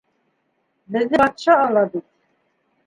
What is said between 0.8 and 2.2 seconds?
Беҙҙе батша ала бит.